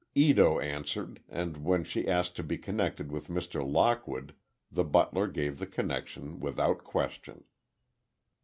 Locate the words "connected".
2.57-3.11